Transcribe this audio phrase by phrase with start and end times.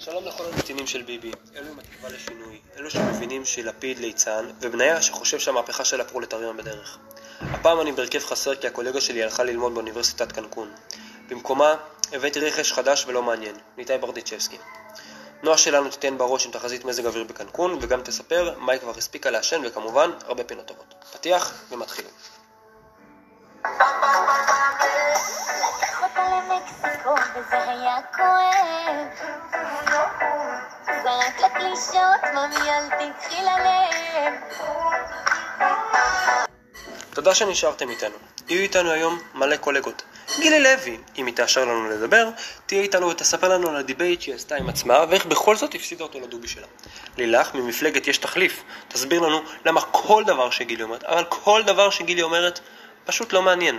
[0.00, 5.38] שלום לכל הנתינים של ביבי, אלו עם התקווה לשינוי, אלו שמבינים שלפיד ליצן, ובניה שחושב
[5.38, 6.98] שהמהפכה של הפרולטריון בדרך.
[7.40, 10.70] הפעם אני בהרכב חסר כי הקולגה שלי הלכה ללמוד באוניברסיטת קנקון.
[11.28, 11.74] במקומה
[12.12, 14.58] הבאתי רכש חדש ולא מעניין, ניתאי ברדיצ'בסקי.
[15.42, 19.30] נועה שלנו תיתן בראש עם תחזית מזג אוויר בקנקון, וגם תספר מה היא כבר הספיקה
[19.30, 20.94] לעשן, וכמובן, הרבה פינות טובות.
[21.12, 22.12] פתיח ומתחילים.
[27.34, 29.19] וזה היה כואב
[31.70, 34.34] קלישות, ממי אל תקחי ללב
[37.14, 38.14] תודה שנשארתם איתנו.
[38.48, 40.02] יהיו איתנו היום מלא קולגות.
[40.40, 42.28] גילי לוי, אם היא תאשר לנו לדבר,
[42.66, 46.04] תהיה איתנו ותספר לנו על ה debate שהיא עשתה עם עצמה, ואיך בכל זאת הפסידה
[46.04, 46.66] אותו לדובי שלה.
[47.16, 52.22] לילך, ממפלגת יש תחליף, תסביר לנו למה כל דבר שגילי אומרת, אבל כל דבר שגילי
[52.22, 52.60] אומרת,
[53.04, 53.78] פשוט לא מעניין.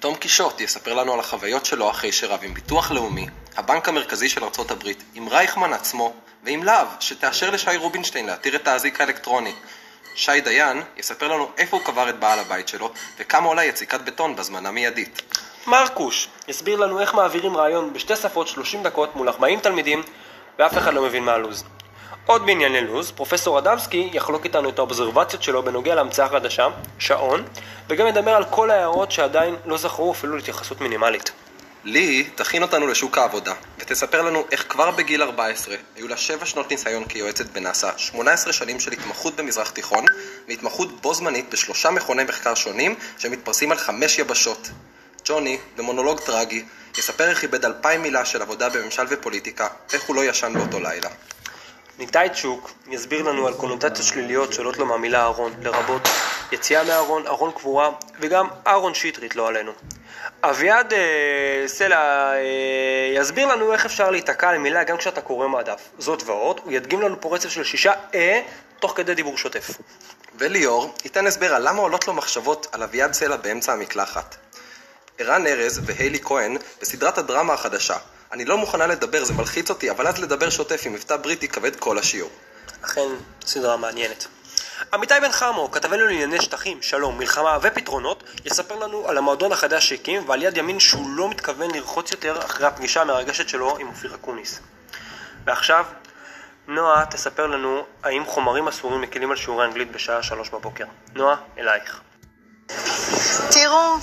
[0.00, 4.44] תום קישוט יספר לנו על החוויות שלו אחרי שרב עם ביטוח לאומי, הבנק המרכזי של
[4.44, 6.12] ארצות הברית, עם רייכמן עצמו
[6.44, 9.52] ועם להב, שתאשר לשי רובינשטיין להתיר את האזיק האלקטרוני.
[10.14, 14.36] שי דיין יספר לנו איפה הוא קבר את בעל הבית שלו וכמה עולה יציקת בטון
[14.36, 15.22] בזמנה מיידית.
[15.66, 20.02] מרקוש יסביר לנו איך מעבירים רעיון בשתי שפות 30 דקות מול 40 תלמידים
[20.58, 21.64] ואף אחד לא מבין מה הלו"ז.
[22.26, 26.68] עוד בענייני לו"ז, פרופסור אדמסקי יחלוק איתנו את האובזרבציות שלו בנוגע להמצאה חדשה,
[26.98, 27.44] שעון,
[27.88, 31.30] וגם ידבר על כל ההערות שעדיין לא זכרו אפילו להתייחסות מינימלית.
[31.84, 36.70] לי תכין אותנו לשוק העבודה ותספר לנו איך כבר בגיל 14 היו לה 7 שנות
[36.70, 40.04] ניסיון כיועצת בנאסא, 18 שנים של התמחות במזרח תיכון
[40.48, 44.68] והתמחות בו זמנית בשלושה מכוני מחקר שונים שמתפרסים על חמש יבשות.
[45.24, 46.64] ג'וני, במונולוג טרגי,
[46.98, 51.08] יספר איך איבד אלפיים מילה של עבודה בממשל ופוליטיקה, איך הוא לא ישן באותו לילה.
[52.00, 56.08] ניתאי צ'וק יסביר לנו על קונוטציות שליליות שעולות לו מהמילה ארון, לרבות
[56.52, 59.72] יציאה מהארון, ארון קבורה וגם אהרון שטרית לא עלינו.
[60.42, 62.40] אביעד אה, סלע אה,
[63.14, 65.88] יסביר לנו איך אפשר להיתקע על מילה גם כשאתה קורא מהדף.
[65.98, 68.40] זאת ועוד, הוא ידגים לנו פה רצף של שישה אה
[68.78, 69.70] תוך כדי דיבור שוטף.
[70.38, 74.36] וליאור ייתן הסבר על למה עולות לו מחשבות על אביעד סלע באמצע המקלחת.
[75.20, 77.96] ערן ארז והיילי כהן בסדרת הדרמה החדשה.
[78.32, 81.76] אני לא מוכנה לדבר, זה מלחיץ אותי, אבל אז לדבר שוטף עם מבטא בריטי כבד
[81.76, 82.30] כל השיעור.
[82.84, 83.08] אכן
[83.46, 84.26] סדרה מעניינת.
[84.92, 90.28] עמיתי בן חמו, כתבנו לענייני שטחים, שלום, מלחמה ופתרונות, יספר לנו על המועדון החדש שהקים
[90.28, 94.60] ועל יד ימין שהוא לא מתכוון לרחוץ יותר אחרי הפגישה המרגשת שלו עם אופיר אקוניס.
[95.44, 95.84] ועכשיו,
[96.68, 100.84] נועה תספר לנו האם חומרים אסורים מקלים על שיעורי אנגלית בשעה שלוש בבוקר.
[101.14, 102.00] נועה, אלייך.
[103.50, 103.96] תראו,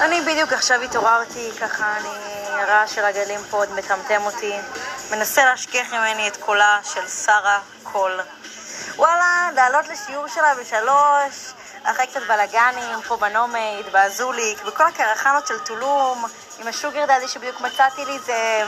[0.00, 2.34] אני בדיוק עכשיו התעוררתי, ככה אני...
[2.54, 4.52] הרעש של הגלים פה עוד מטמטם אותי.
[5.10, 8.20] מנסה להשכיח ממני את קולה של שרה קול.
[8.96, 11.52] וואלה, לעלות לשיעור שלה בשלוש,
[11.82, 16.24] אחרי קצת בלאגנים, פה בנומאד, באזוליק, בכל הקרחנות של טולום,
[16.58, 18.62] עם ה sugar daddy שבדיוק מצאתי לי, זה,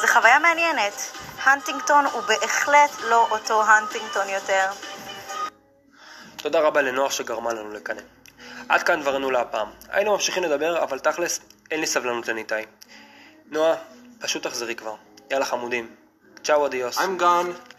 [0.00, 1.10] זה חוויה מעניינת.
[1.44, 4.70] הנטינגטון הוא בהחלט לא אותו הנטינגטון יותר.
[6.36, 8.15] תודה רבה לנועה שגרמה לנו לקנא.
[8.68, 9.68] עד כאן דברנו להפעם.
[9.88, 11.40] היינו ממשיכים לדבר, אבל תכלס,
[11.70, 12.64] אין לי סבלנות לניתאי.
[13.50, 13.74] נועה,
[14.20, 14.94] פשוט תחזרי כבר.
[15.30, 15.94] יאללה חמודים.
[16.44, 16.98] צ'או אדיוס.
[16.98, 17.75] I'm gone.